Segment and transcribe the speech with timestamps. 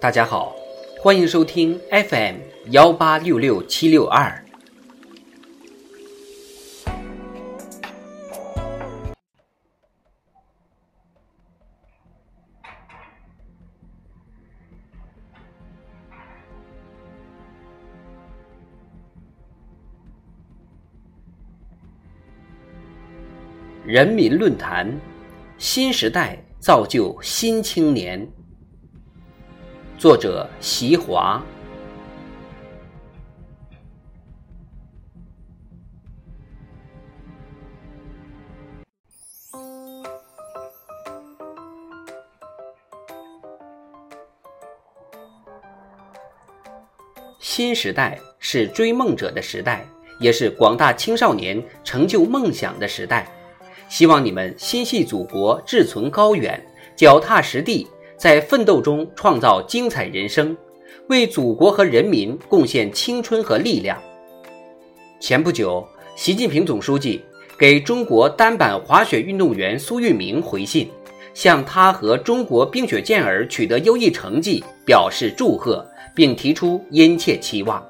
[0.00, 0.54] 大家好，
[1.02, 2.36] 欢迎收听 FM
[2.70, 4.44] 幺八六六七六二。
[23.84, 24.96] 人民论坛：
[25.58, 28.37] 新时代造就新青年。
[29.98, 31.42] 作者：席华。
[47.40, 49.84] 新时代是追梦者的时代，
[50.20, 53.26] 也是广大青少年成就梦想的时代。
[53.88, 57.88] 希望你们心系祖国，志存高远，脚踏实地，
[58.18, 60.56] 在奋斗中创造精彩人生，
[61.08, 63.96] 为祖国和人民贡献青春和力量。
[65.20, 67.20] 前不久，习近平总书记
[67.56, 70.90] 给中国单板滑雪运动员苏玉明回信，
[71.32, 77.86] 向他和中国冰雪健儿取得优异成绩表示祝贺，并提出殷切期望。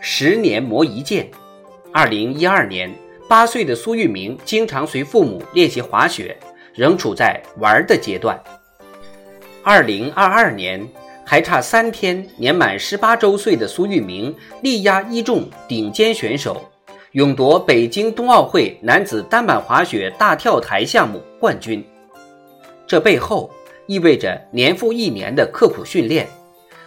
[0.00, 1.30] 十年磨一剑，
[1.92, 2.92] 二零一二年。
[3.28, 6.34] 八岁的苏玉明经常随父母练习滑雪，
[6.78, 8.40] 仍处在玩的阶段。
[9.64, 10.88] 二零二二年，
[11.26, 16.70] 还差三天年满十八周岁的苏玉明力压一众顶尖选手，
[17.12, 21.84] 勇夺北京冬奥会男子单板滑雪大跳台项目冠军。
[22.86, 23.50] 这背后
[23.86, 26.28] 意味着年复一年的刻苦训练，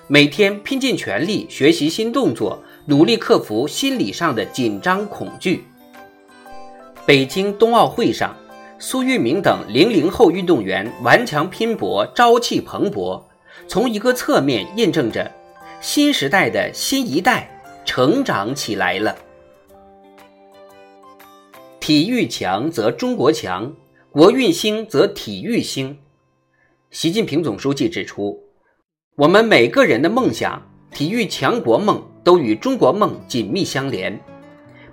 [0.07, 5.65] 每天拼尽全力学习新动作，努力克服心理上的紧张恐惧。
[7.05, 8.35] 北京冬奥会上，
[8.83, 13.21] 苏玉明等零零后运动员顽强拼搏，朝气蓬勃，
[13.67, 15.31] 从一个侧面印证着
[15.79, 19.15] 新时代的新一代成长起来了。
[21.79, 23.71] 体育强则中国强，
[24.09, 25.99] 国运兴则体育兴。
[26.89, 28.41] 习近平总书记指出，
[29.15, 30.59] 我们每个人的梦想、
[30.91, 34.19] 体育强国梦都与中国梦紧密相连。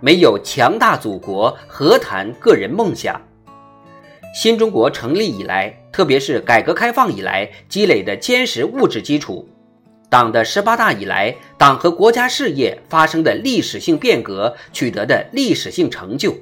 [0.00, 3.18] 没有强大祖国，何谈个人梦想？
[4.34, 9.48] 新中国成立以来，特别是改革开放以来积累的坚实物质基础，
[10.08, 16.36] 党的十八大以来，党和国家事业发生的历史性变革取得的历史性成就，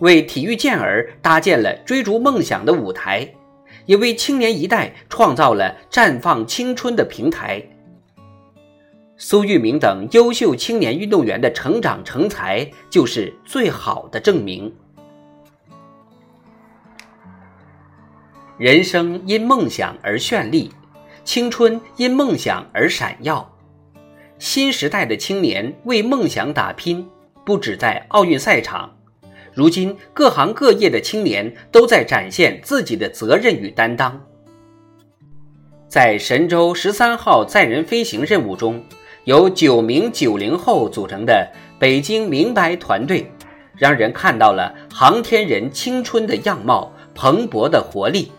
[0.00, 3.28] 为体育健儿搭建了追逐梦想的舞台，
[3.86, 7.62] 也为青年一代创造了绽放青春的平台。
[9.16, 14.72] 苏玉明等优秀青年运动员的成长成才，就是最好的证明。
[18.58, 20.68] 人生因梦想而绚丽，
[21.22, 23.48] 青春因梦想而闪耀。
[24.40, 27.08] 新时代的青年为梦想打拼，
[27.46, 28.96] 不止在奥运赛场，
[29.54, 34.20] 如今各行各业的青年都在展现自己的责任与担当。
[35.86, 38.82] 在神舟十三号载人飞行任务中。
[39.24, 41.46] 由九名九零后组成的
[41.78, 43.30] 北京明白团队，
[43.76, 48.32] 让人看到了航天人青春的样貌、蓬勃的活力。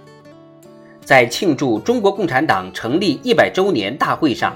[1.09, 4.55] 在庆祝中国共产党成立一百周年大会上，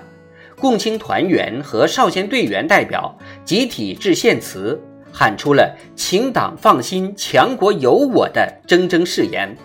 [0.59, 4.79] 共青团员和少先队员代表集体致献词，
[5.11, 9.57] 喊出了“请党放心，强国有我”的铮铮誓言。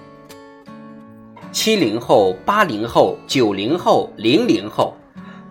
[1.53, 4.97] 七零后、八零后、九零后、零零后。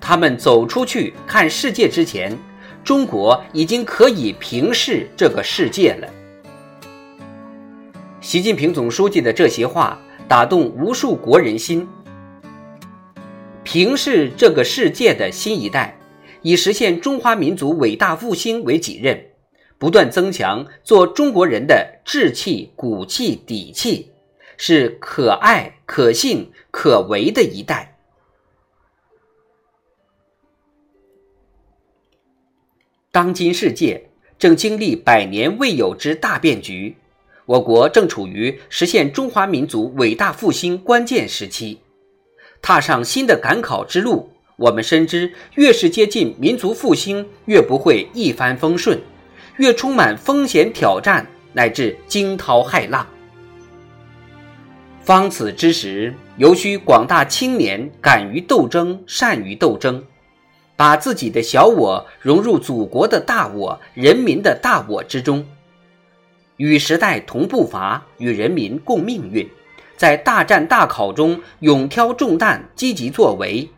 [0.02, 2.36] 他们走出去看世界之前，
[2.84, 6.08] 中国已经可以平视这个世界了。
[8.22, 11.88] 习近平总书记的这些话打动无数国人心。
[13.64, 15.98] 平视这个世界的新一代，
[16.42, 19.26] 以实现中华民族伟大复兴为己任，
[19.78, 24.12] 不断增强做中国人的志气、骨气、底气，
[24.58, 27.98] 是可爱、可信、可为的一代。
[33.12, 36.98] 当今世界正经历百年未有之大变局，
[37.48, 41.80] 我国正处于实现中华民族伟大复兴关键时期。
[42.62, 49.00] 踏上新的赶考之路，我们深知，越是接近民族复兴，越不会一帆风顺，
[49.56, 53.08] 越充满风险挑战乃至惊涛骇浪。
[55.02, 60.04] 方此之时，尤需广大青年敢于斗争，善于斗争。
[60.76, 65.44] 把自己的小我融入祖国的大我、人民的大我之中，
[66.58, 69.50] 与时代同步伐，与人民共命运，
[69.96, 73.70] 在大战大考中勇挑重担、积极作为，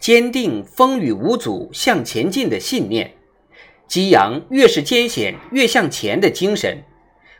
[0.00, 3.14] 坚定风雨无阻向前进的信念，
[3.86, 6.82] 激扬越是艰险越向前的精神，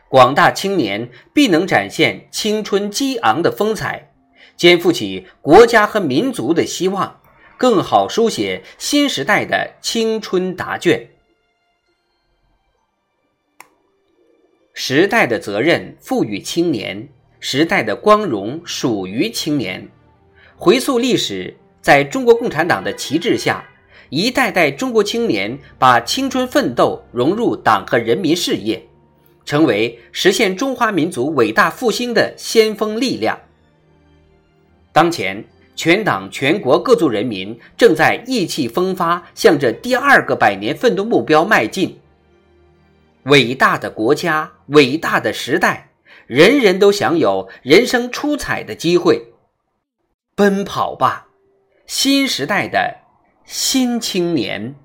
[0.09, 4.11] 广大青年必能展现青春激昂的风采，
[4.55, 7.19] 肩负起国家和民族的希望，
[7.57, 11.09] 更好书写新时代的青春答卷。
[14.89, 17.09] 时代的责任赋予青年，
[17.41, 19.85] 时代的光荣属于青年。
[20.55, 23.67] 回溯历史，在中国共产党的旗帜下，
[24.07, 28.81] 一代代中国青年把青春奋斗融入党和人民事业，
[29.43, 33.37] 成为实现中华民族伟大复兴的先锋力量。
[34.93, 35.43] 当前，
[35.75, 41.99] 全党全国各族人民正在意气风发，向着第二个百年奋斗目标迈进。
[43.27, 45.91] 伟大的国家，伟大的时代，
[46.27, 49.33] 人人都享有人生出彩的机会。
[50.35, 51.27] 奔跑吧，
[51.85, 52.97] 新时代的
[53.45, 54.75] 新青年！